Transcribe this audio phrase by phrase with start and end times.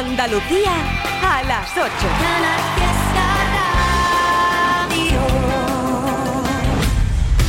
[0.00, 0.72] Andalucía
[1.22, 1.84] a las 8.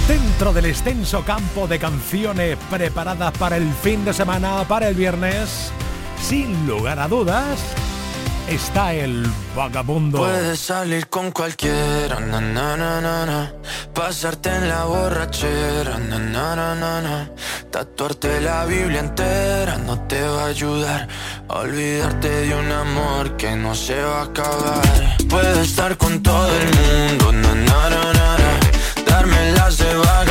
[0.05, 5.71] Dentro del extenso campo de canciones preparadas para el fin de semana, para el viernes,
[6.21, 7.73] sin lugar a dudas,
[8.47, 10.17] está el vagabundo.
[10.19, 13.53] Puedes salir con cualquiera, na,
[13.93, 15.99] pasarte en la borrachera,
[17.71, 21.07] tatuarte la Biblia entera no te va a ayudar
[21.47, 25.17] a olvidarte de un amor que no se va a acabar.
[25.29, 27.31] Puedes estar con todo el mundo,
[29.07, 30.30] darme las de vagabundo,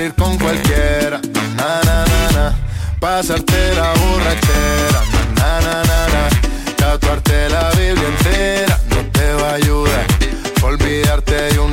[0.00, 1.20] salir con cualquiera,
[1.56, 2.54] na na na na,
[2.98, 5.00] pasarte la borrachera,
[5.36, 6.28] na na na na,
[6.76, 8.80] tatuarte la Biblia entera.
[8.88, 10.06] No te va a ayudar,
[10.62, 11.72] olvidarte de un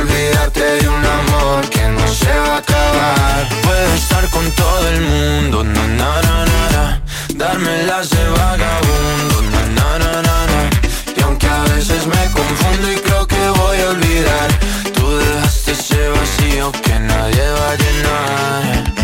[0.00, 3.48] A Olvidarte de un amor que no se va a acabar.
[3.62, 7.02] Puedo estar con todo el mundo, na na na na, na.
[7.34, 10.70] darme las de vagabundo, na na na na na.
[11.16, 14.48] Y aunque a veces me confundo y creo que voy a olvidar,
[14.94, 18.94] tú dejaste ese vacío que nadie va a llenar.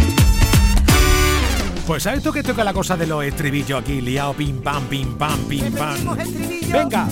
[1.87, 5.15] Pues sabes tú que toca la cosa de los estribillos aquí, liado, pim pam, pim
[5.17, 6.17] pam, pim pam.
[6.73, 7.09] Venga.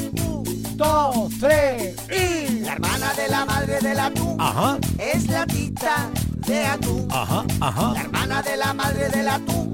[0.76, 2.63] Dos, tres y.
[2.74, 6.10] La hermana de la madre del atún Ajá, es la tita
[6.44, 7.06] de atún.
[7.08, 7.92] ajá, ajá.
[7.92, 9.72] La hermana de la madre del atún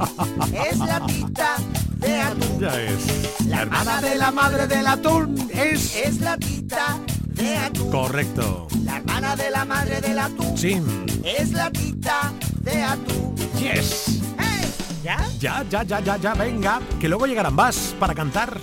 [0.52, 1.56] es la tita
[1.96, 2.60] de atún.
[2.60, 3.46] Ya es.
[3.46, 5.96] La hermana de la madre del atún Es.
[5.96, 7.90] es la tita de atún.
[7.90, 8.68] Correcto.
[8.84, 10.82] La hermana de la madre del atún Sí.
[11.24, 13.34] es la tita de atún.
[13.58, 14.20] Yes.
[14.38, 14.70] ¡Hey!
[15.02, 15.16] ¿Ya?
[15.38, 18.60] Ya, ya, ya, ya, ya, venga, que luego llegarán más para cantar.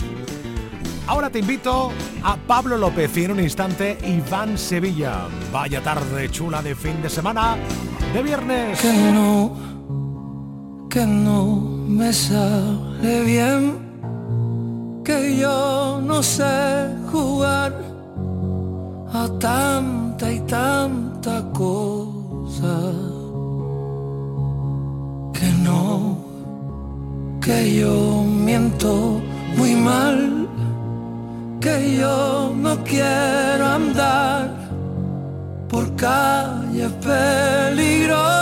[1.08, 5.28] Ahora te invito a Pablo López y en un instante Iván Sevilla.
[5.54, 7.56] Vaya tarde chula de fin de semana,
[8.14, 8.80] de viernes.
[8.82, 11.56] que no, que no
[11.88, 17.74] me sale bien, que yo no sé jugar
[19.14, 22.92] a tanta y tanta cosa,
[25.34, 26.18] que no,
[27.42, 29.22] que yo miento
[29.56, 30.47] muy mal,
[31.60, 34.50] que yo no quiero andar
[35.70, 38.38] por calles peligrosas.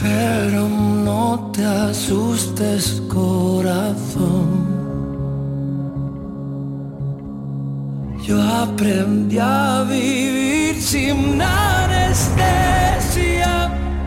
[0.00, 4.68] Pero no te asustes, corazón.
[8.24, 12.30] Yo aprendí a vivir sin anestesia,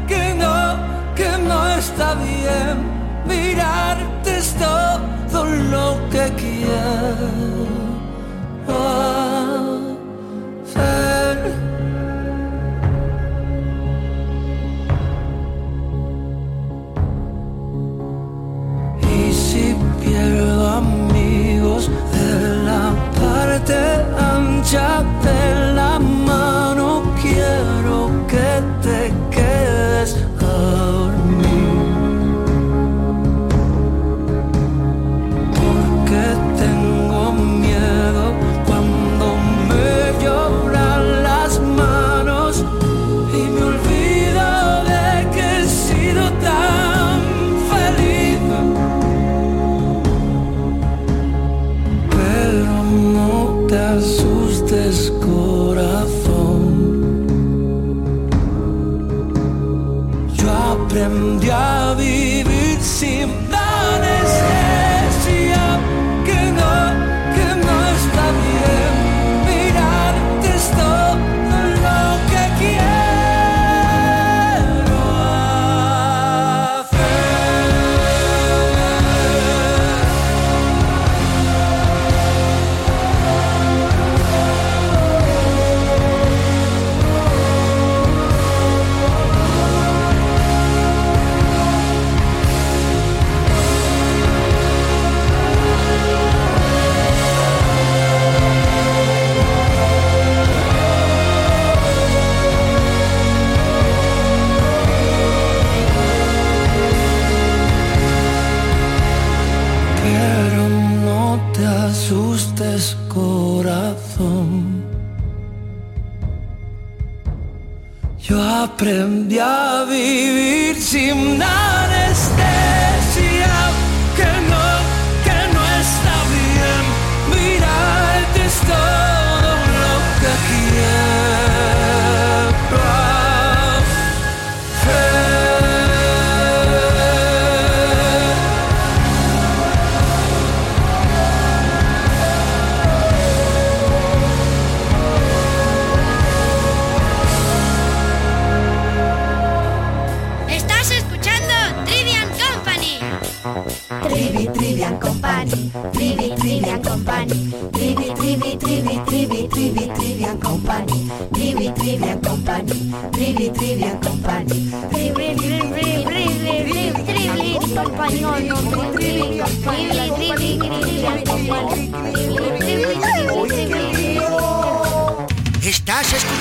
[0.08, 0.78] que no,
[1.16, 7.72] que no está bien mirarte es todo lo que quiero
[10.64, 11.71] hacer.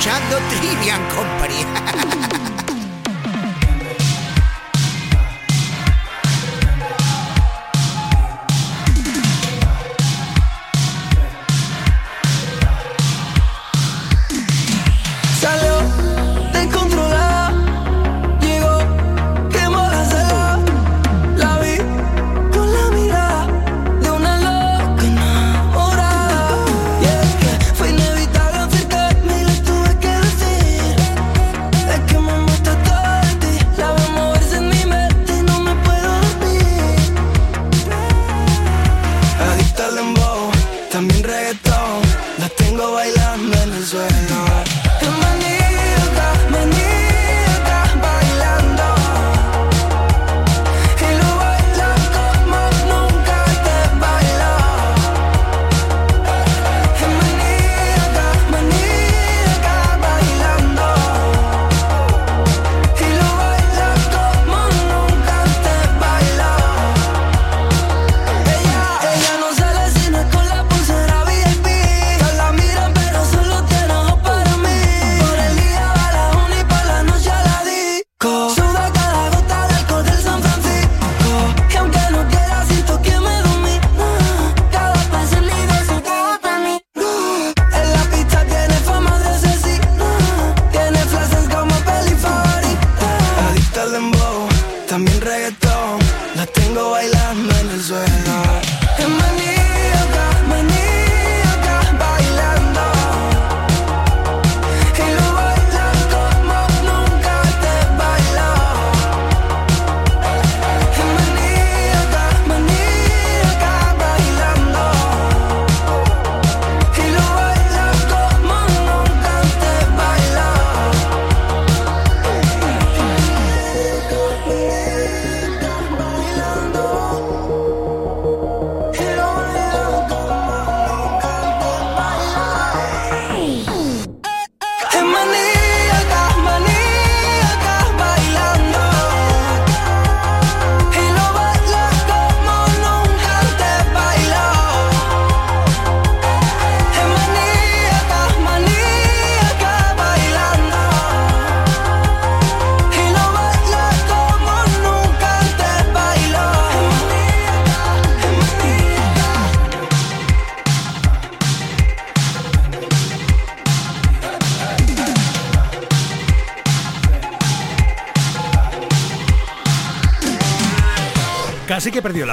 [0.00, 1.90] escuchando Trivian Company.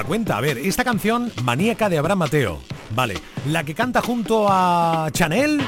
[0.07, 0.37] Cuenta.
[0.37, 2.61] A ver, esta canción, Maníaca de Abraham Mateo.
[2.95, 3.15] Vale.
[3.47, 5.61] La que canta junto a Chanel,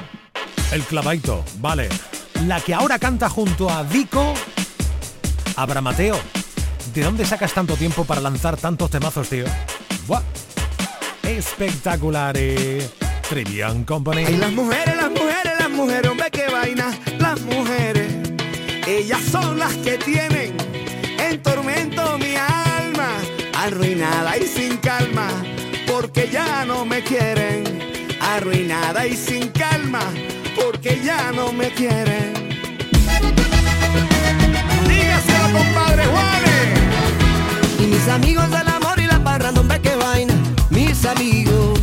[0.72, 1.44] El Clavaito.
[1.60, 1.90] Vale.
[2.48, 4.34] La que ahora canta junto a Dico,
[5.58, 6.18] Abraham Mateo.
[6.94, 9.46] ¿De dónde sacas tanto tiempo para lanzar tantos temazos, tío?
[10.08, 10.22] Buah.
[11.24, 12.92] Espectaculares.
[13.30, 14.24] Trivian Company.
[14.24, 16.98] Y las mujeres, las mujeres, las mujeres, hombre, qué vaina.
[17.20, 18.12] Las mujeres,
[18.88, 20.58] ellas son las que tienen
[21.20, 22.36] en tormento mi
[23.64, 25.28] arruinada y sin calma,
[25.86, 27.64] porque ya no me quieren.
[28.22, 30.02] Arruinada y sin calma,
[30.56, 32.34] porque ya no me quieren.
[34.88, 36.70] Dígaselo, compadre Juanes.
[37.80, 40.34] Y mis amigos del amor y la parranda, hombre, qué vaina.
[40.70, 41.80] Mis amigos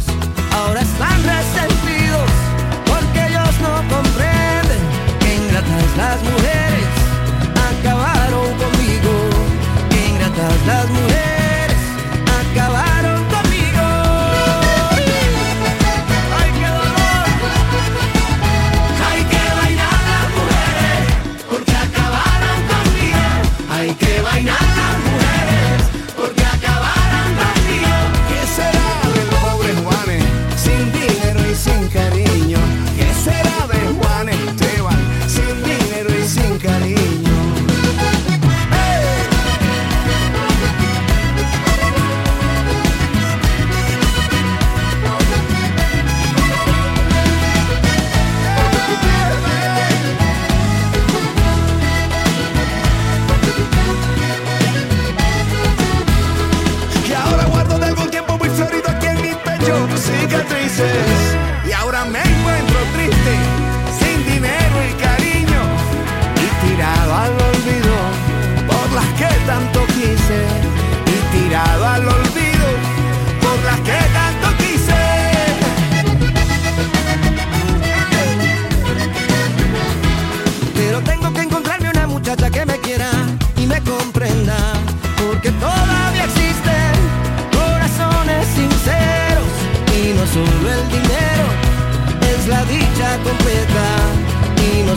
[0.52, 2.30] ahora están resentidos
[2.86, 4.82] porque ellos no comprenden
[5.20, 6.65] que ingratas las mujeres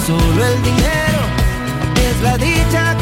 [0.05, 1.19] solo el dinero.
[2.09, 2.95] Es la dicha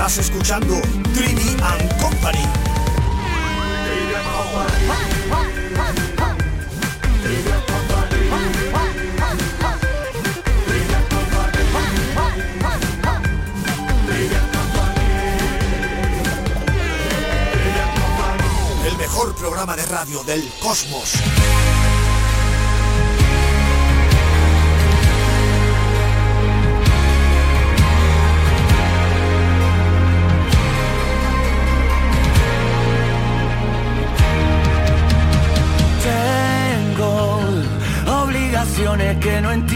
[0.00, 0.80] estás escuchando
[1.12, 2.38] Trivi and Company.
[18.86, 21.12] El mejor programa de radio del cosmos.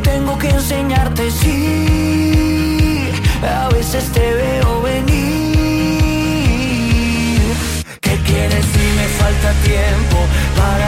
[0.61, 1.31] enseñarte.
[1.31, 3.09] Sí,
[3.41, 5.11] a veces te veo venir.
[7.99, 10.17] ¿Qué quieres si me falta tiempo
[10.59, 10.80] para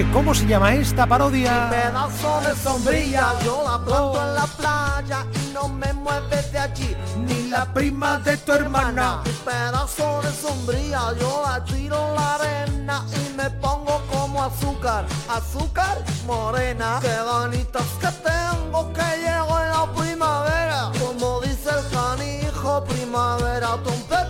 [0.00, 1.68] ¿Que cómo, se llama esta parodia?
[1.68, 6.96] Pedazo de sombrilla, yo la planto en la playa y no me mueves de allí,
[7.18, 9.20] ni la prima de tu hermana.
[9.26, 16.02] Mi pedazo de sombrilla, yo la tiro la arena y me pongo como azúcar, azúcar
[16.26, 16.98] morena.
[17.02, 24.10] Qué ganitas que tengo que llego en la primavera, como dice el canijo, primavera trompetera
[24.14, 24.29] fea.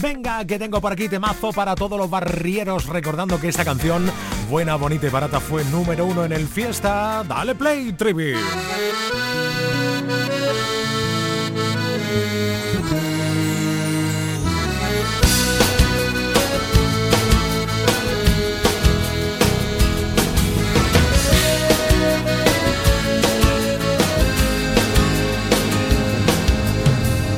[0.00, 4.10] Venga, que tengo por aquí temazo para todos los barrieros, recordando que esta canción,
[4.48, 7.22] buena, bonita y barata, fue número uno en el fiesta.
[7.28, 8.32] Dale play, Trivi.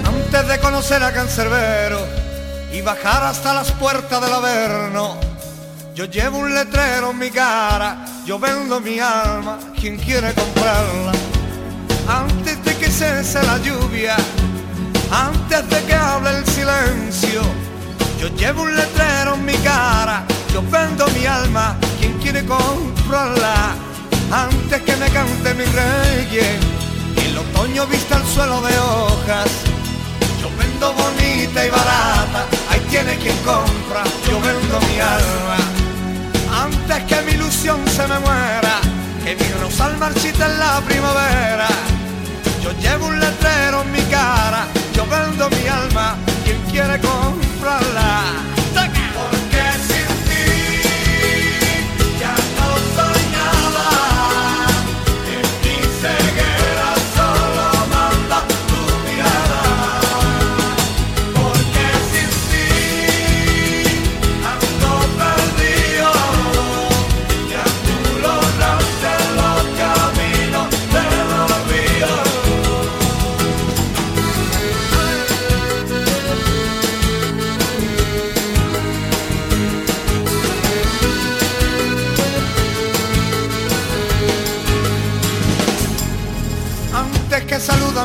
[0.05, 2.22] Antes de conocer a Cancerbero
[2.85, 5.17] bajar hasta las puertas del Averno,
[5.95, 11.13] yo llevo un letrero en mi cara, yo vendo mi alma, quien quiere comprarla.
[12.09, 14.17] Antes de que cese la lluvia,
[15.11, 17.43] antes de que hable el silencio,
[18.21, 23.75] yo llevo un letrero en mi cara, yo vendo mi alma, quien quiere comprarla.
[24.33, 26.59] Antes que me cante mi rey,
[27.27, 29.51] el otoño vista el suelo de hojas,
[30.41, 32.47] yo vendo bonita y barata,
[32.93, 35.57] tiene quien compra, yo vendo mi alma.
[36.63, 38.81] Antes que mi ilusión se me muera,
[39.25, 41.69] que mi rosal marchita en la primavera.
[42.63, 48.52] Yo llevo un letrero en mi cara, yo vendo mi alma, quien quiere comprarla.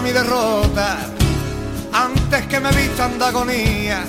[0.08, 1.00] Mi derrota,
[1.92, 4.06] antes que me vistan de agonía,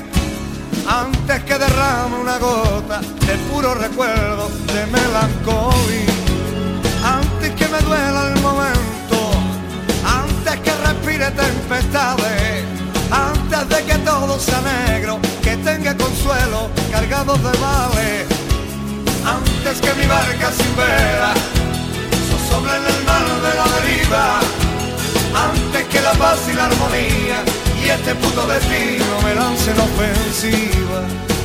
[0.86, 6.14] antes que derrame una gota de puro recuerdo de melancolía,
[7.04, 9.18] antes que me duela el momento,
[10.22, 12.64] antes que respire tempestades,
[13.10, 18.26] antes de que todo sea negro, que tenga consuelo cargado de males,
[19.26, 21.34] antes que mi barca sin vela
[22.48, 24.47] sobre en el mar de la deriva
[26.18, 27.44] paz y la armonía
[27.82, 31.00] y este puto destino me lance la ofensiva.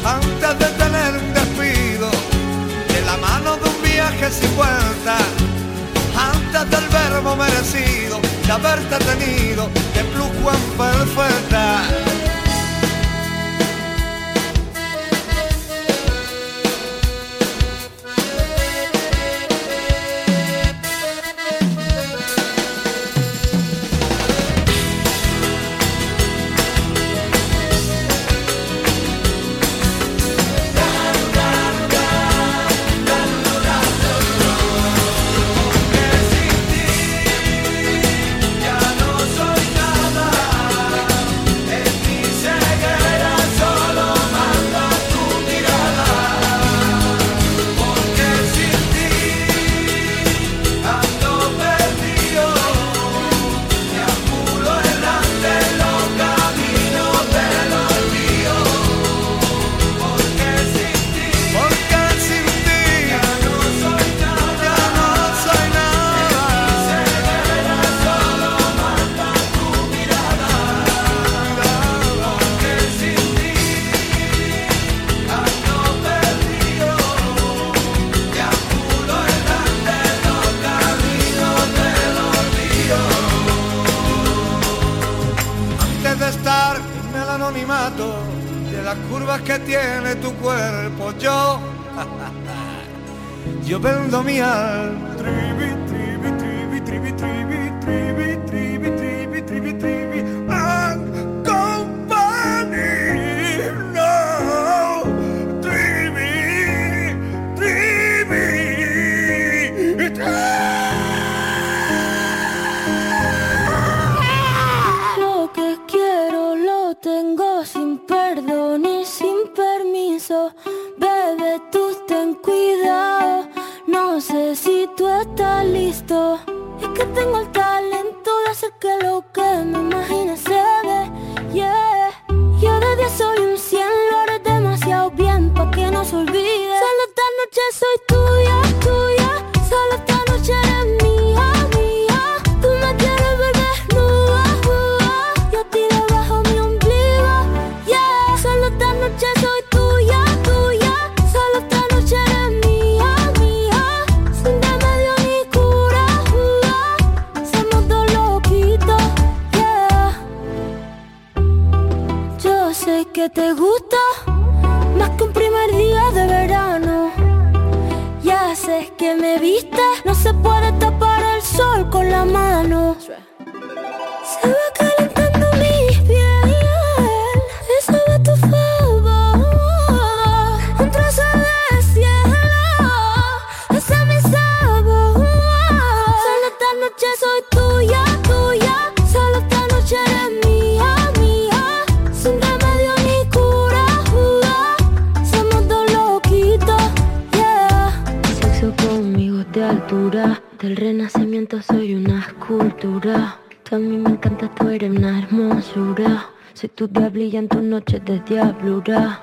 [0.05, 2.09] Antes de tener un despido
[2.93, 5.17] de la mano de un viaje sin vuelta
[6.15, 10.07] antes del verbo merecido de haberte tenido de en
[10.77, 11.83] perfecta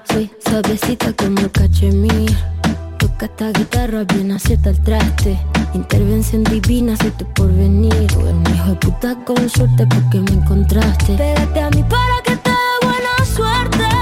[0.05, 2.37] Soy suavecita como el cachemir.
[2.99, 5.41] Toca esta guitarra bien acierta el traste.
[5.75, 8.07] Intervención divina, soy tu porvenir.
[8.07, 11.15] Tú eres un hijo de puta con suerte porque me encontraste.
[11.17, 14.00] Pégate a mí para que te dé buena suerte.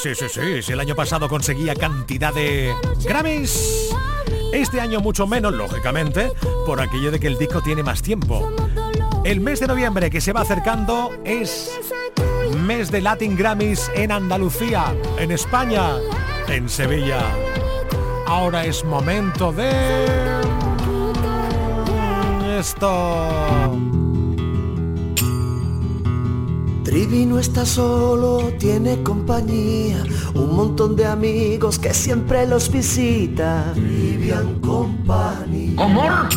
[0.00, 2.72] Sí, sí, sí, el año pasado conseguía cantidad de
[3.04, 3.90] Grammys,
[4.52, 6.30] este año mucho menos, lógicamente,
[6.64, 8.48] por aquello de que el disco tiene más tiempo.
[9.24, 11.80] El mes de noviembre que se va acercando es
[12.64, 15.96] mes de Latin Grammys en Andalucía, en España,
[16.46, 17.20] en Sevilla.
[18.26, 19.72] Ahora es momento de...
[22.56, 23.97] Esto...
[26.88, 30.02] Trivi no está solo, tiene compañía,
[30.34, 33.72] un montón de amigos que siempre los visita.
[33.74, 35.74] Trivian Company.
[35.76, 36.30] ¿Amor?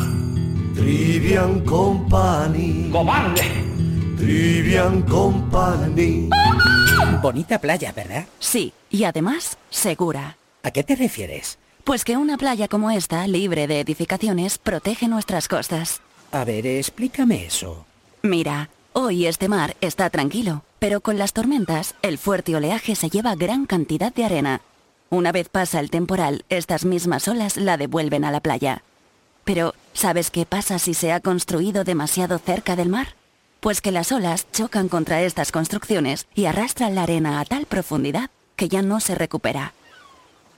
[0.75, 2.89] Trivian Company.
[2.91, 3.43] ¡Cobarde!
[4.17, 6.27] Trivian Company.
[7.21, 8.25] Bonita playa, ¿verdad?
[8.39, 10.35] Sí, y además, segura.
[10.63, 11.59] ¿A qué te refieres?
[11.85, 16.01] Pues que una playa como esta, libre de edificaciones, protege nuestras costas.
[16.33, 17.85] A ver, explícame eso.
[18.21, 23.35] Mira, hoy este mar está tranquilo, pero con las tormentas, el fuerte oleaje se lleva
[23.35, 24.61] gran cantidad de arena.
[25.09, 28.83] Una vez pasa el temporal, estas mismas olas la devuelven a la playa.
[29.43, 33.15] Pero, ¿sabes qué pasa si se ha construido demasiado cerca del mar?
[33.59, 38.29] Pues que las olas chocan contra estas construcciones y arrastran la arena a tal profundidad
[38.55, 39.73] que ya no se recupera.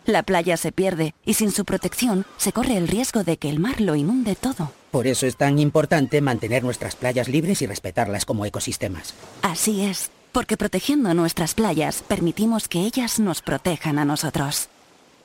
[0.05, 3.59] La playa se pierde y sin su protección se corre el riesgo de que el
[3.59, 4.71] mar lo inunde todo.
[4.91, 9.13] Por eso es tan importante mantener nuestras playas libres y respetarlas como ecosistemas.
[9.41, 14.67] Así es, porque protegiendo nuestras playas permitimos que ellas nos protejan a nosotros.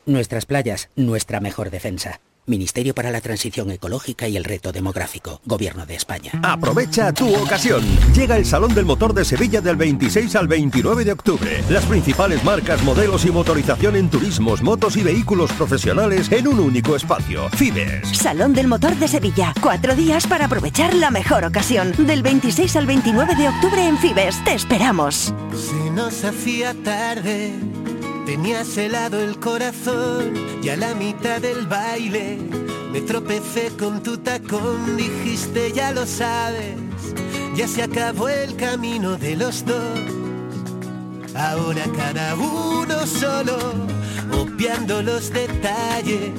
[0.07, 2.21] Nuestras playas, nuestra mejor defensa.
[2.49, 6.33] Ministerio para la Transición Ecológica y el Reto Demográfico, Gobierno de España.
[6.43, 7.83] Aprovecha tu ocasión.
[8.15, 11.63] Llega el Salón del Motor de Sevilla del 26 al 29 de octubre.
[11.71, 16.97] Las principales marcas, modelos y motorización en turismos, motos y vehículos profesionales en un único
[16.97, 17.49] espacio.
[17.51, 18.09] Fibes.
[18.17, 19.53] Salón del Motor de Sevilla.
[19.61, 21.93] Cuatro días para aprovechar la mejor ocasión.
[21.99, 24.43] Del 26 al 29 de octubre en Fibes.
[24.45, 25.35] Te esperamos.
[25.53, 27.53] Se nos hacía tarde,
[28.29, 32.37] tenías helado el corazón y a la mitad del baile
[32.93, 36.77] me tropecé con tu tacón, dijiste ya lo sabes,
[37.57, 39.99] ya se acabó el camino de los dos.
[41.35, 43.57] Ahora cada uno solo,
[44.31, 46.31] obviando los detalles.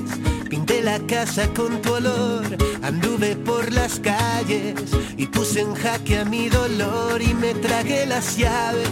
[0.48, 2.46] Pinté la casa con tu olor,
[2.84, 4.76] anduve por las calles
[5.18, 8.90] y puse en jaque a mi dolor y me tragué las llaves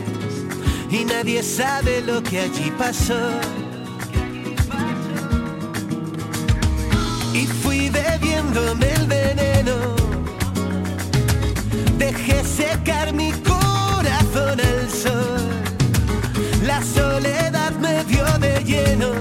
[0.89, 3.19] y nadie sabe lo que allí pasó.
[7.33, 9.75] Y fui bebiéndome el veneno,
[11.97, 15.47] dejé secar mi corazón al sol.
[16.65, 19.11] La soledad me dio de lleno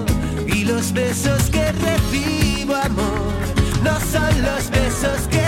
[0.47, 3.33] y los besos que recibo amor
[3.83, 5.46] no son los besos que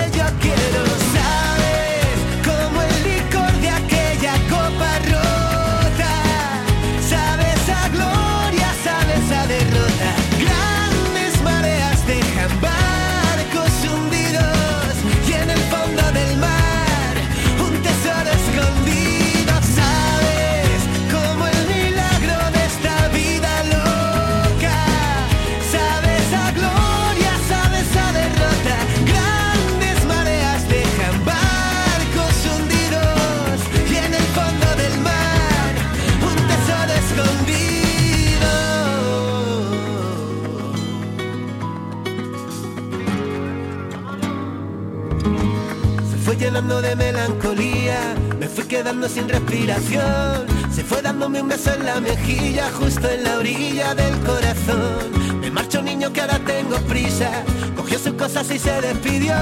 [46.68, 50.46] de melancolía, me fui quedando sin respiración.
[50.70, 55.40] Se fue dándome un beso en la mejilla, justo en la orilla del corazón.
[55.40, 57.30] Me marchó un niño que ahora tengo prisa,
[57.74, 59.34] cogió sus cosas y se despidió.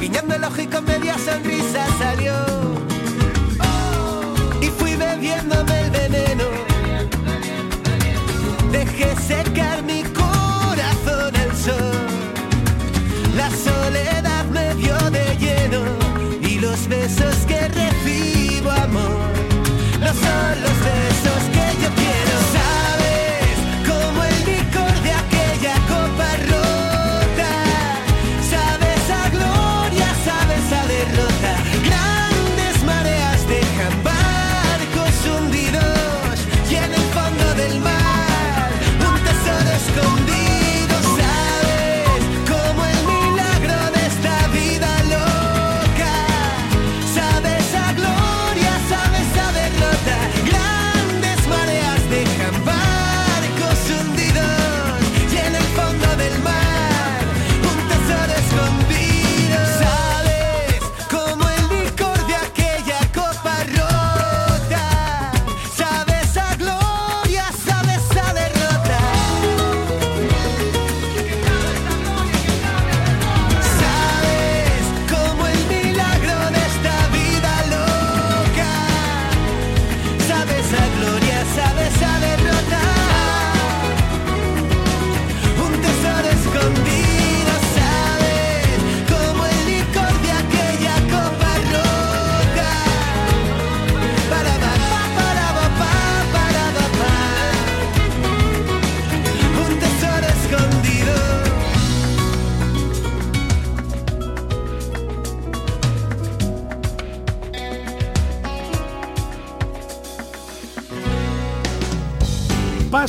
[0.00, 2.34] Guiñando el ojo y con media sonrisa salió.
[4.60, 6.44] Y fui bebiéndome el veneno.
[8.72, 11.98] Dejé secar mi corazón al sol.
[13.36, 15.27] La soledad me dio de
[16.88, 19.30] besos que recibo amor
[20.00, 21.37] no son los besos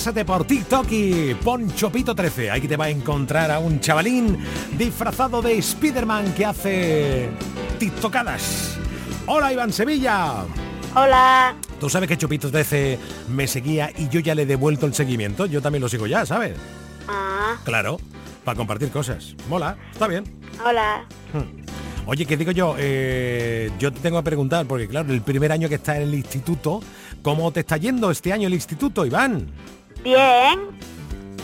[0.09, 2.49] Pásate por TikTok y pon Chopito 13.
[2.49, 4.39] Ahí te va a encontrar a un chavalín
[4.75, 7.29] disfrazado de Spiderman que hace
[7.77, 8.79] TikTokadas.
[9.27, 10.45] Hola Iván Sevilla.
[10.95, 11.53] Hola.
[11.79, 12.97] Tú sabes que Chopito 13
[13.29, 15.45] me seguía y yo ya le he devuelto el seguimiento.
[15.45, 16.57] Yo también lo sigo ya, ¿sabes?
[17.07, 17.99] Ah, Claro,
[18.43, 19.35] para compartir cosas.
[19.47, 20.23] Mola, está bien.
[20.65, 21.05] hola.
[22.07, 22.73] Oye, ¿qué digo yo?
[22.79, 26.15] Eh, yo te tengo que preguntar, porque claro, el primer año que estás en el
[26.15, 26.81] instituto,
[27.21, 29.51] ¿cómo te está yendo este año el instituto, Iván?
[30.03, 30.59] Bien.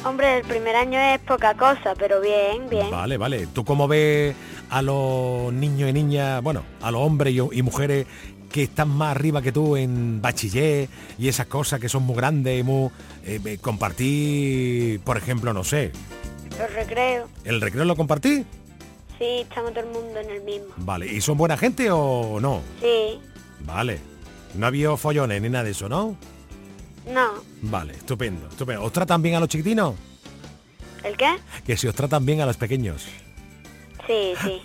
[0.03, 2.91] Hombre, el primer año es poca cosa, pero bien, bien.
[2.91, 3.47] Vale, vale.
[3.47, 4.35] ¿Tú cómo ves
[4.69, 8.05] a los niños y niñas, bueno, a los hombres y, y mujeres
[8.51, 10.87] que están más arriba que tú en bachiller
[11.17, 12.89] y esas cosas que son muy grandes y muy...
[13.25, 15.91] eh, eh, compartir, por ejemplo, no sé,
[16.57, 17.29] Los recreos.
[17.43, 18.45] ¿El recreo lo compartí?
[19.17, 20.67] Sí, estamos todo el mundo en el mismo.
[20.77, 22.61] Vale, ¿y son buena gente o no?
[22.79, 23.19] Sí.
[23.61, 23.99] Vale.
[24.53, 26.15] No ha habido follones ni nada de eso, ¿no?
[27.07, 27.33] No.
[27.61, 28.83] Vale, estupendo, estupendo.
[28.83, 29.95] ¿Os tratan bien a los chiquitinos?
[31.03, 31.35] ¿El qué?
[31.65, 33.05] Que si os tratan bien a los pequeños.
[34.07, 34.61] Sí, sí.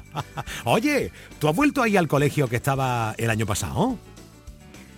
[0.64, 3.96] Oye, ¿tú has vuelto ahí al colegio que estaba el año pasado?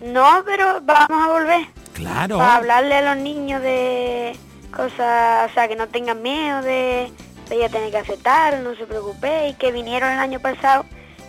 [0.03, 1.67] No, pero vamos a volver.
[1.95, 2.39] Claro.
[2.39, 4.37] Para hablarle a los niños de
[4.71, 7.11] cosas, o sea, que no tengan miedo de,
[7.49, 10.85] de ya tener que aceptar, no se preocupe, y que vinieron el año pasado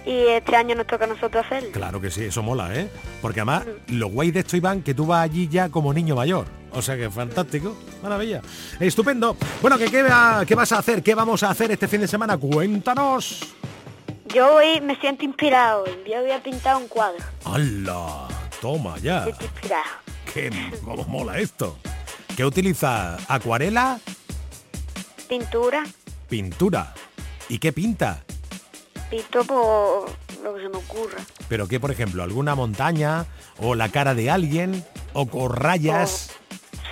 [0.05, 1.69] y este año nos toca a nosotros hacerlo.
[1.71, 2.89] Claro que sí, eso mola, ¿eh?
[3.21, 6.45] Porque además, lo guay de esto, Iván, que tú vas allí ya como niño mayor.
[6.71, 8.41] O sea que fantástico, maravilla.
[8.79, 9.35] Estupendo.
[9.61, 11.01] Bueno, ¿qué, qué, va- qué vas a hacer?
[11.01, 12.37] ¿Qué vamos a hacer este fin de semana?
[12.37, 13.53] Cuéntanos.
[14.33, 17.23] Yo hoy me siento inspirado, yo voy a pintar un cuadro.
[17.45, 18.27] ¡Hala!
[18.61, 19.25] Toma ya.
[19.27, 19.83] Inspirado.
[20.31, 20.51] ¡Qué
[20.85, 21.77] cómo mola esto!
[22.37, 23.17] ¿Qué utiliza?
[23.27, 23.99] ¿Acuarela?
[25.27, 25.83] Pintura,
[26.29, 26.93] ¿Pintura?
[27.49, 28.23] ¿Y qué pinta?
[29.09, 30.09] Pinto por
[30.43, 31.17] lo que se me ocurra.
[31.47, 32.23] ¿Pero qué, por ejemplo?
[32.23, 33.25] ¿Alguna montaña?
[33.59, 34.83] ¿O la cara de alguien?
[35.13, 36.31] ¿O con rayas?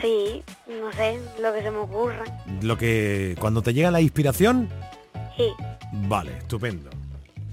[0.02, 2.24] Sí, no sé, lo que se me ocurra.
[2.62, 3.36] Lo que...
[3.40, 4.70] Cuando te llega la inspiración...
[5.36, 5.50] Sí.
[5.92, 6.90] Vale, estupendo.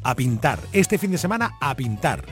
[0.03, 0.59] A pintar.
[0.73, 2.25] Este fin de semana a pintar.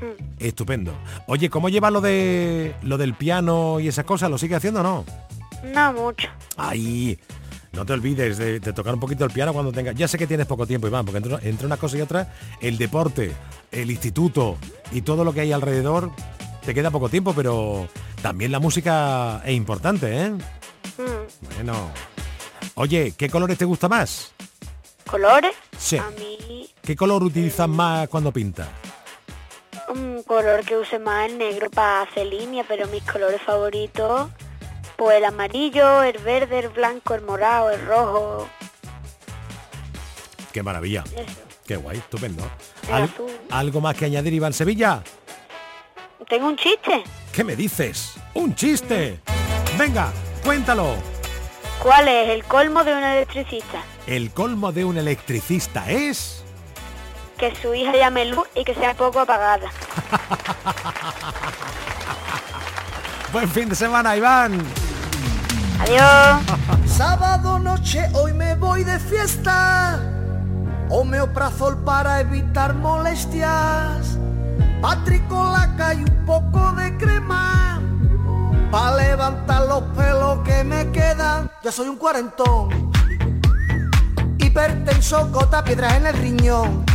[0.00, 0.22] Hmm.
[0.38, 0.94] Estupendo.
[1.26, 4.30] Oye, ¿cómo lleva lo de lo del piano y esas cosas?
[4.30, 5.04] ¿Lo sigue haciendo o no?
[5.72, 6.28] No mucho.
[6.56, 7.18] Ahí.
[7.74, 9.94] No te olvides de, de tocar un poquito el piano cuando tengas.
[9.94, 12.78] Ya sé que tienes poco tiempo, Iván, porque entre, entre una cosa y otra, el
[12.78, 13.32] deporte,
[13.70, 14.56] el instituto
[14.92, 16.10] y todo lo que hay alrededor,
[16.64, 17.88] te queda poco tiempo, pero
[18.22, 20.30] también la música es importante, ¿eh?
[20.30, 21.54] Mm.
[21.56, 21.90] Bueno.
[22.76, 24.32] Oye, ¿qué colores te gusta más?
[25.08, 25.54] ¿Colores?
[25.78, 25.96] Sí.
[25.96, 28.68] A mí ¿Qué color utilizas más cuando pintas?
[29.88, 34.28] un color que use más el negro para hacer línea, pero mis colores favoritos,
[34.96, 38.48] pues el amarillo, el verde, el blanco, el morado, el rojo.
[40.52, 41.02] Qué maravilla.
[41.16, 41.40] Eso.
[41.66, 42.42] Qué guay, estupendo.
[42.92, 43.30] Al- azul.
[43.50, 45.02] ¿Algo más que añadir, Iván Sevilla?
[46.28, 47.02] Tengo un chiste.
[47.32, 48.14] ¿Qué me dices?
[48.34, 49.20] ¡Un chiste!
[49.76, 50.12] Venga,
[50.44, 50.94] cuéntalo.
[51.82, 53.82] ¿Cuál es el colmo de un electricista?
[54.06, 56.42] El colmo de un electricista es...
[57.38, 59.68] Que su hija llame luz y que sea poco apagada.
[63.32, 64.62] Buen fin de semana, Iván.
[65.84, 66.42] Adiós.
[66.86, 70.00] Sábado noche, hoy me voy de fiesta.
[70.88, 74.16] Homeoprazol para evitar molestias.
[74.80, 77.82] Patricolaca y un poco de crema.
[78.70, 81.50] Pa' levantar los pelos que me quedan.
[81.62, 82.90] Ya soy un cuarentón.
[84.38, 86.86] Hipertenso, gota, piedras en el riñón.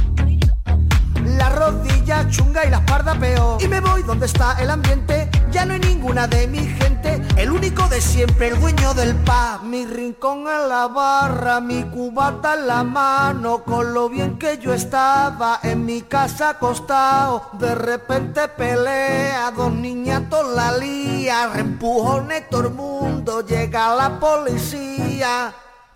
[1.38, 3.62] La rodilla chunga y la espalda peor.
[3.62, 5.30] Y me voy donde está el ambiente.
[5.52, 7.22] Ya no hay ninguna de mi gente.
[7.36, 9.64] El único de siempre, el dueño del pub.
[9.64, 13.64] Mi rincón en la barra, mi cubata en la mano.
[13.64, 17.50] Con lo bien que yo estaba en mi casa acostado.
[17.54, 21.50] De repente pelea, dos niñatos la lía.
[21.54, 25.54] Reempujones todo el mundo, llega la policía.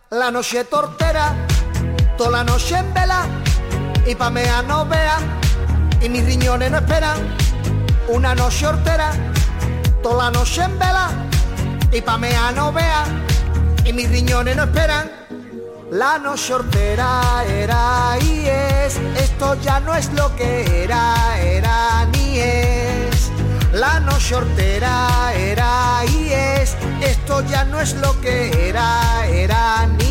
[0.10, 1.36] La noche tortera,
[2.18, 3.26] toda la noche en vela
[4.06, 5.18] y pa' mea no vea
[6.01, 7.18] y mis riñones no esperan
[8.10, 9.12] una noche hortera
[10.04, 11.10] toda la noche en vela
[11.91, 13.06] y pa' mea no vea
[13.86, 15.10] y mis riñones no esperan.
[15.91, 22.39] La noche hortera era y es esto ya no es lo que era era ni
[22.39, 23.32] es.
[23.72, 30.03] La noche hortera era y es esto ya no es lo que era era ni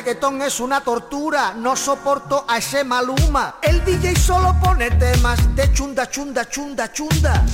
[0.00, 3.56] reggaetón es una tortura, no soporto a ese maluma.
[3.60, 7.44] El DJ solo pone temas de chunda, chunda, chunda, chunda.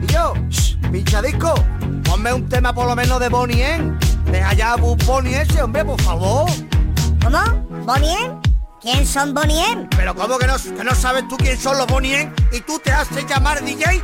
[0.00, 1.52] Y yo, shh, pinchadisco,
[2.04, 3.98] ponme un tema por lo menos de Bonnie M.
[4.24, 6.50] Deja ya a Bonnie ese, hombre, por favor.
[7.22, 7.38] ¿Cómo?
[7.84, 8.30] ¿Bonnie?
[8.80, 9.86] ¿Quién son Bonnie?
[9.94, 12.92] Pero ¿cómo que no, que no sabes tú quién son los Bonnie y tú te
[12.92, 14.02] haces llamar DJ?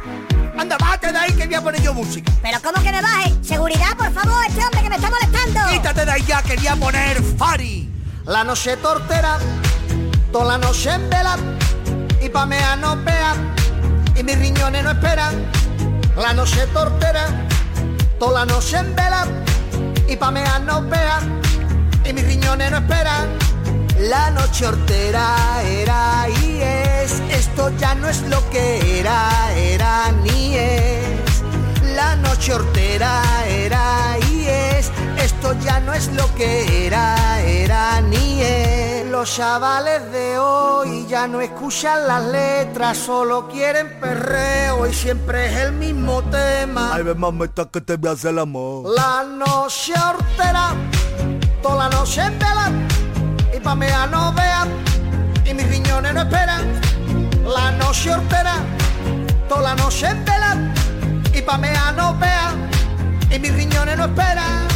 [0.58, 2.30] Anda, bájate de ahí que voy a poner yo música.
[2.42, 3.34] ¿Pero cómo que me baje?
[3.42, 5.72] Seguridad, por favor, este hombre que me está molestando.
[5.72, 7.85] Quítate de ahí ya, quería poner Fari.
[8.26, 9.38] La noche tortera,
[10.32, 11.36] toda la noche en vela,
[12.20, 13.34] y pa' mea no vea,
[14.16, 15.34] y mis riñones no esperan.
[16.16, 17.28] La noche tortera,
[18.18, 19.28] toda la noche en vela,
[20.08, 21.20] y pa' mea no vea,
[22.04, 23.28] y mis riñones no esperan.
[24.00, 30.56] La noche hortera era y es, esto ya no es lo que era, era ni
[30.56, 31.42] es.
[31.94, 34.25] La noche hortera era y
[35.46, 39.06] esto ya no es lo que era, era ni es.
[39.06, 45.56] los chavales de hoy ya no escuchan las letras, solo quieren perreo y siempre es
[45.66, 46.90] el mismo tema.
[46.94, 48.90] Ay, ven mamita que te voy a hacer el amor.
[48.94, 50.74] La noche hortera,
[51.62, 52.70] toda la noche en vela,
[53.56, 54.68] y pa' mea no vean,
[55.44, 56.64] y mis riñones no esperan.
[57.44, 58.56] La noche hortera,
[59.48, 60.72] toda la noche en vela,
[61.32, 62.68] y pa' mea no vean,
[63.30, 64.75] y mis riñones no esperan.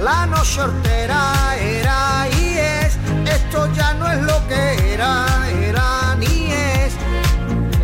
[0.00, 2.98] La noche hortera era y es,
[3.32, 5.26] esto ya no es lo que era,
[5.62, 6.94] era ni es.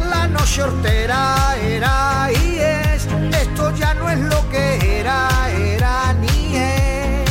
[0.09, 3.07] La noche hortera era y es,
[3.41, 7.31] esto ya no es lo que era, era ni es.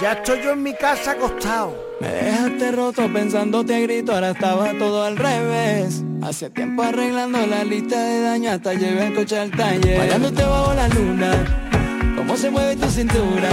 [0.00, 1.90] Ya estoy yo en mi casa acostado.
[2.00, 6.02] Me dejaste roto pensándote a grito, ahora estaba todo al revés.
[6.22, 9.98] Hace tiempo arreglando la lista de daño hasta llevé el coche al taller.
[9.98, 11.69] Bailándote bajo la luna,
[12.30, 13.48] cómo se mueve tu cintura.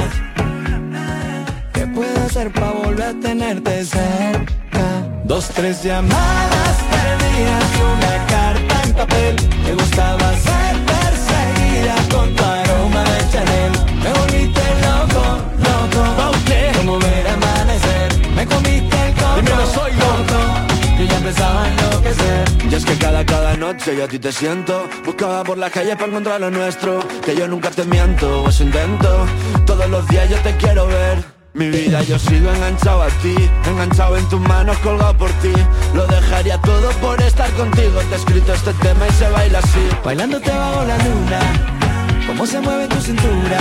[1.74, 4.86] ¿Qué puedo hacer para volver a tenerte cerca?
[5.24, 9.36] Dos, tres llamadas perdidas y una carta en papel.
[9.64, 12.44] Me gustaba ser perseguida con tu
[21.08, 22.48] ya empezaba a enloquecer.
[22.70, 24.88] Y es que cada, cada noche yo a ti te siento.
[25.06, 27.00] Buscaba por la calle para encontrar lo nuestro.
[27.24, 29.26] Que yo nunca te miento, o eso intento.
[29.66, 31.24] Todos los días yo te quiero ver.
[31.54, 33.36] Mi vida yo sigo enganchado a ti.
[33.66, 35.54] Enganchado en tus manos, colgado por ti.
[35.94, 38.00] Lo dejaría todo por estar contigo.
[38.10, 39.90] Te he escrito este tema y se baila así.
[40.04, 41.40] Bailándote bajo la luna.
[42.28, 43.60] Cómo se mueve tu cintura.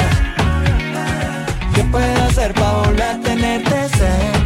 [1.75, 4.46] ¿Qué puedo hacer para volver a tenerte cerca?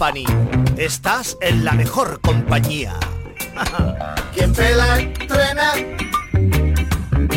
[0.00, 0.24] Company.
[0.78, 2.94] Estás en la mejor compañía.
[4.34, 5.72] Quien pela estrena,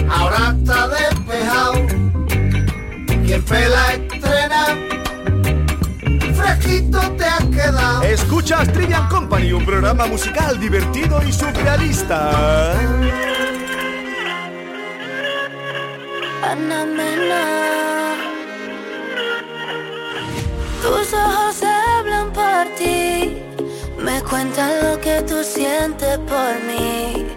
[0.10, 1.74] ahora está despejado.
[3.26, 4.66] Quien pela estrena,
[6.34, 8.04] fresquito te has quedado.
[8.04, 12.80] Escuchas Trivian Company, un programa musical divertido y surrealista.
[16.42, 18.16] Ana Mena.
[20.82, 21.43] Tus ojos
[24.34, 27.28] me cuentan lo que tú sientes por mí.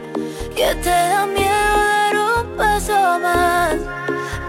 [0.54, 3.74] Que te da miedo dar un paso más,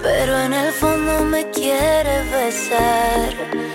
[0.02, 3.67] pero en el fondo me quieres besar.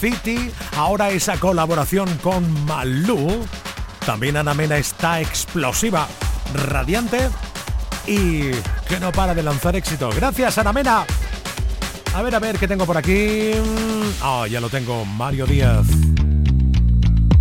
[0.00, 3.44] City, ahora esa colaboración con Malú.
[4.06, 6.08] También Ana Mena está explosiva,
[6.54, 7.28] radiante
[8.06, 8.50] y
[8.88, 10.10] que no para de lanzar éxito.
[10.16, 11.04] Gracias, Ana Mena.
[12.14, 13.52] A ver, a ver, ¿qué tengo por aquí?
[14.22, 15.86] Ah, ya lo tengo, Mario Díaz.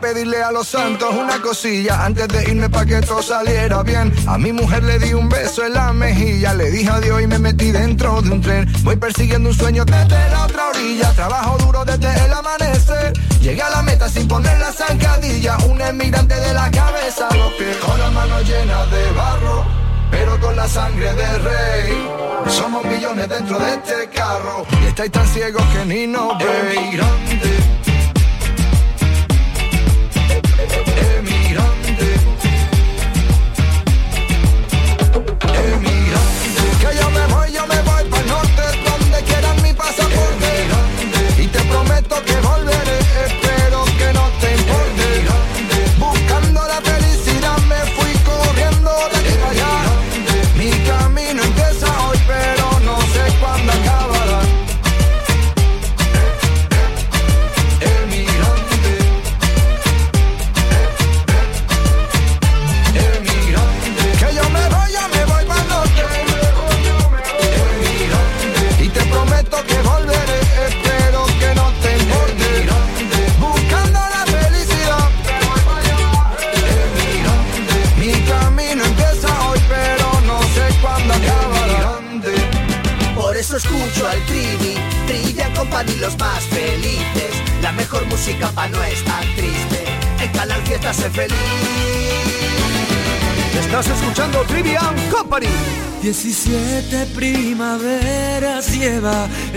[0.00, 4.12] pedirle a los santos una cosilla Antes de irme pa' que todo saliera bien.
[4.26, 6.54] A mi mujer le di un beso en la mejilla.
[6.54, 8.70] Le dije adiós y me metí dentro de un tren.
[8.82, 11.10] Voy persiguiendo un sueño desde la otra orilla.
[11.12, 13.12] Trabajo duro desde el amanecer
[13.46, 15.56] Llegué a la meta sin poner la zancadilla.
[15.68, 17.28] Un emigrante de la cabeza.
[17.28, 19.64] A los pies Con las manos llenas de barro
[20.10, 22.08] pero con la sangre del rey.
[22.48, 24.66] Somos millones dentro de este carro.
[24.82, 26.78] Y estáis tan ciegos que ni nos veis.
[26.78, 27.50] Emigrante.
[31.18, 31.35] Emigrante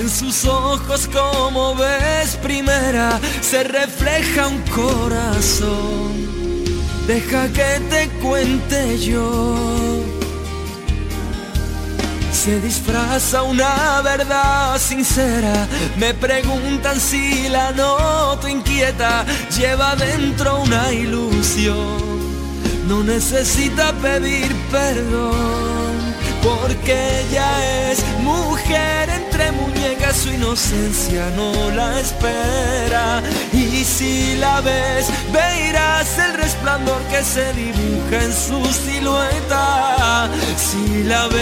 [0.10, 6.30] sus ojos como ves primera se refleja un corazón.
[7.06, 9.56] Deja que te cuente yo.
[12.32, 15.68] Se disfraza una verdad sincera.
[15.98, 19.26] Me preguntan si la noto inquieta.
[19.58, 22.10] Lleva dentro una ilusión.
[22.88, 25.90] No necesita pedir perdón
[26.44, 33.22] porque ella es mujer entre muñecas su inocencia no la espera
[33.54, 41.28] y si la ves verás el resplandor que se dibuja en su silueta si la
[41.28, 41.40] ves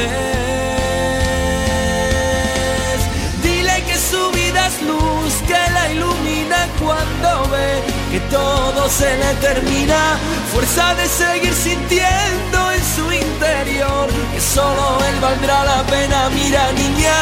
[3.41, 9.33] dile que su vida das luz que la ilumina cuando ve que todo se le
[9.35, 10.17] termina.
[10.53, 16.29] Fuerza de seguir sintiendo en su interior que solo él valdrá la pena.
[16.29, 17.15] Mira niña,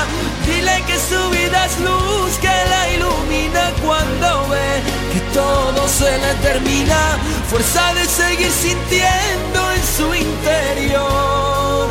[0.45, 4.81] dile que su vida es luz que la ilumina cuando ve
[5.13, 7.17] que todo se le termina.
[7.49, 11.87] Fuerza de seguir sintiendo en su interior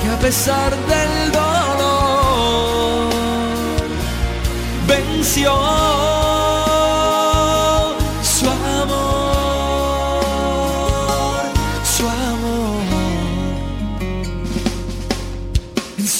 [0.00, 3.10] que a pesar del dolor
[4.86, 5.52] venció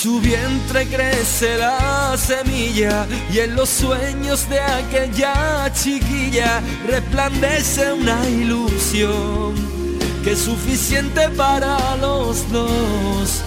[0.03, 0.21] su
[0.81, 9.55] crece la semilla y en los sueños de aquella chiquilla resplandece una ilusión
[10.25, 13.43] que es suficiente para los dos.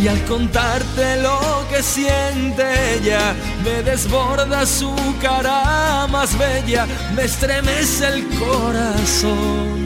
[0.00, 1.38] Y al contarte lo
[1.70, 9.84] que siente ella, me desborda su cara más bella, me estremece el corazón.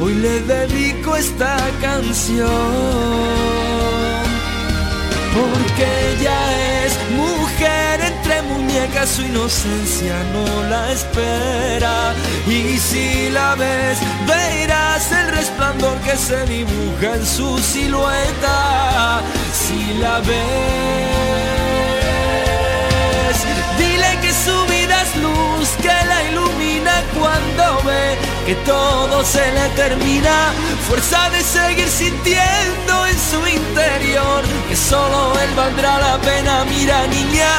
[0.00, 3.59] Hoy le dedico esta canción.
[5.34, 6.38] Porque ella
[6.84, 12.14] es mujer entre muñecas, su inocencia no la espera.
[12.46, 19.22] Y si la ves, verás el resplandor que se dibuja en su silueta.
[19.52, 20.30] Si la ves,
[23.78, 29.68] dile que su vida es luz que la ilumina cuando ve que todo se le
[29.76, 30.52] termina.
[30.88, 36.64] Fuerza de seguir sintiendo en su interior que solo él valdrá la pena.
[36.64, 37.50] Mira niña,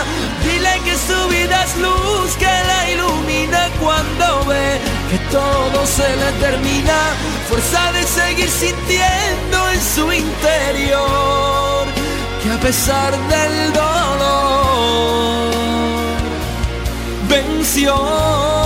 [0.43, 4.79] dile que su vida es luz que la ilumina cuando ve
[5.09, 6.99] que todo se le termina.
[7.49, 11.85] Fuerza de seguir sintiendo en su interior
[12.41, 15.51] que a pesar del dolor
[17.29, 18.60] venció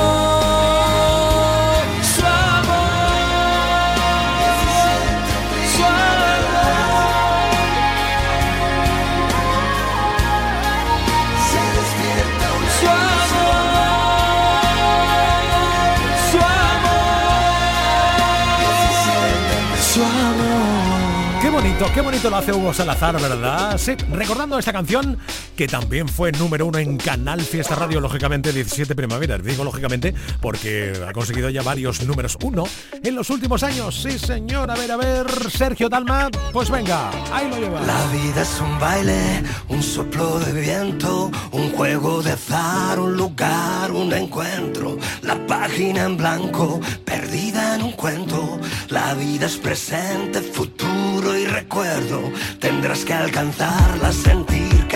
[22.16, 23.78] bonito, lo hace Hugo Salazar, ¿verdad?
[23.78, 25.18] Sí, recordando esta canción
[25.56, 29.44] que también fue número uno en Canal Fiesta Radio, lógicamente 17 primaveras.
[29.44, 32.66] Digo lógicamente porque ha conseguido ya varios números uno
[33.02, 34.02] en los últimos años.
[34.02, 34.70] Sí, señor.
[34.70, 37.82] A ver, a ver, Sergio Dalma, pues venga, ahí lo lleva.
[37.82, 43.92] La vida es un baile, un soplo de viento, un juego de azar, un lugar,
[43.92, 44.98] un encuentro.
[45.22, 48.60] La página en blanco, perdida en un cuento.
[48.90, 52.32] La vida es presente, futuro y recuerdo.
[52.60, 54.85] Tendrás que alcanzarla, sentir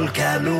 [0.00, 0.59] Saldrá un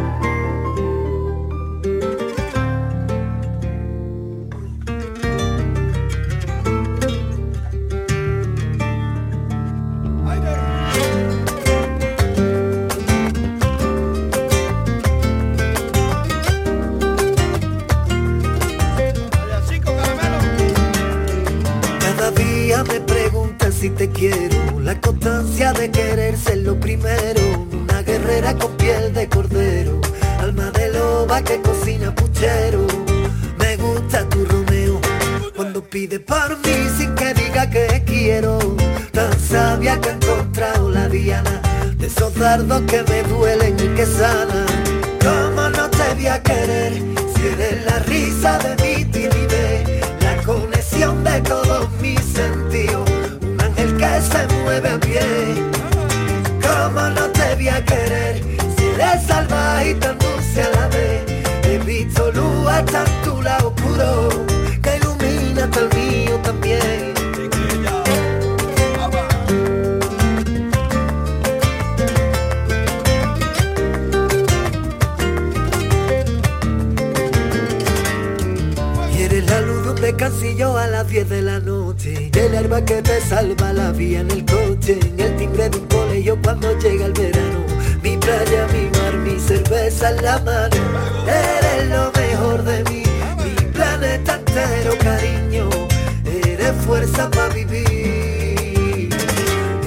[96.81, 99.09] fuerza para vivir.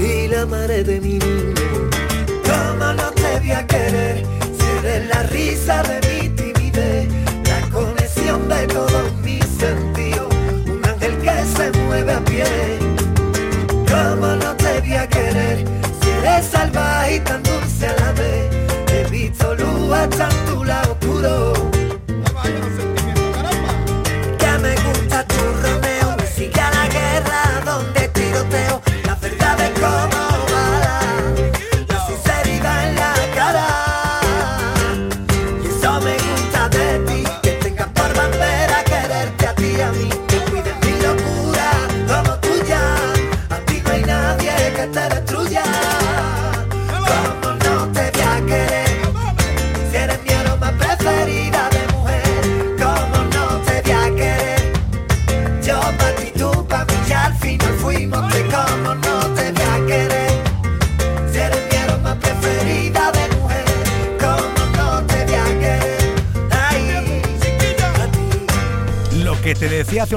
[0.00, 1.18] Y la madre de mi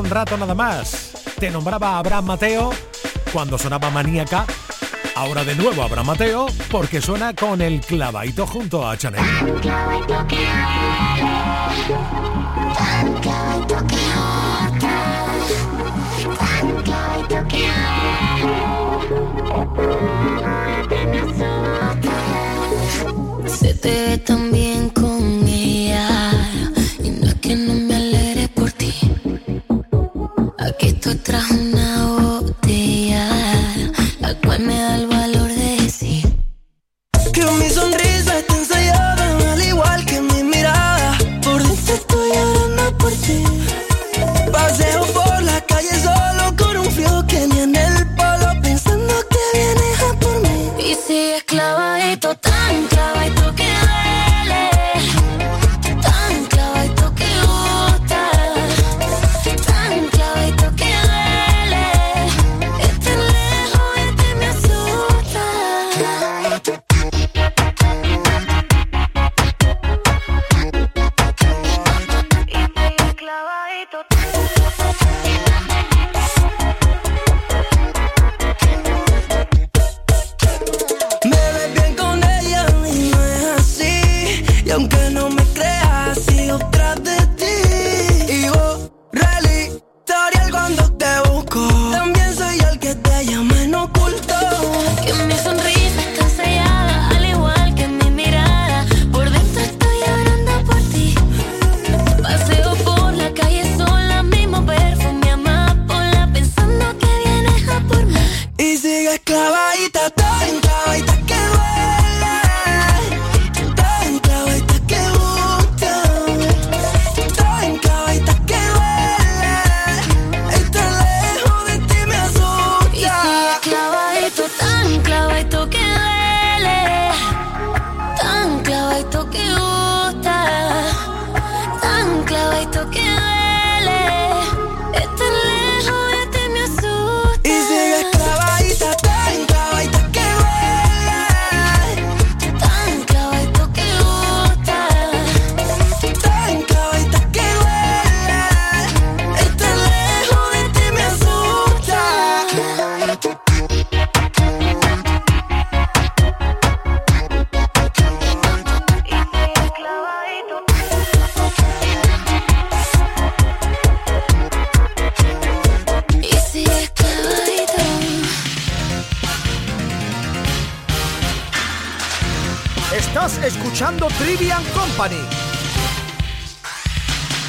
[0.07, 1.11] un rato nada más.
[1.37, 2.71] Te nombraba Abraham Mateo
[3.33, 4.45] cuando sonaba maníaca.
[5.15, 9.21] Ahora de nuevo Abraham Mateo porque suena con el clavaito junto a Chanel.
[23.45, 24.17] Se te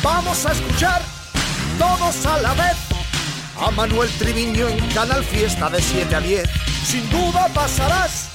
[0.03, 1.01] Vamos a escuchar
[1.79, 2.77] todos a la vez
[3.59, 6.47] a Manuel Triviño en Canal Fiesta de 7 a 10.
[6.85, 8.29] Sin duda pasarás,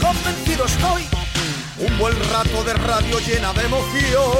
[0.00, 1.02] convencido estoy.
[1.78, 4.30] Un buen rato de radio llena de emoción.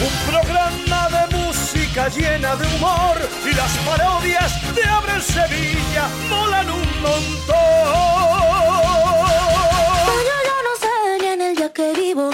[0.00, 3.16] Un programa de música llena de humor.
[3.50, 7.56] Y las parodias de Abre Sevilla molan un montón.
[10.46, 12.30] Yo no sé ni en el día que vivo.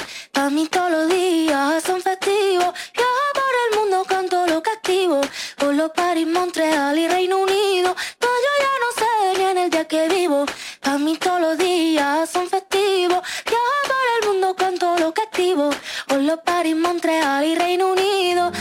[0.49, 2.73] Para mí todos los días son festivos.
[2.95, 5.21] Viajo por el mundo, canto lo que activo.
[5.59, 7.95] Por los París, Montreal y Reino Unido.
[8.23, 10.47] No, yo ya no sé ni en el día que vivo.
[10.81, 13.21] Para mí todos los días son festivos.
[13.45, 15.69] Viajo por el mundo, canto lo que activo.
[16.07, 18.51] Por los París, Montreal y Reino Unido.
[18.51, 18.55] Oh,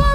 [0.00, 0.11] oh,